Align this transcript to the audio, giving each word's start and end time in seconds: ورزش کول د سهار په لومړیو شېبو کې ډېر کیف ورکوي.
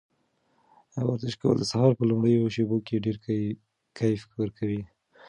ورزش 1.03 1.33
کول 1.41 1.55
د 1.59 1.63
سهار 1.71 1.91
په 1.97 2.03
لومړیو 2.09 2.53
شېبو 2.55 2.77
کې 2.87 3.03
ډېر 3.05 3.17
کیف 3.97 4.21
ورکوي. 4.41 4.81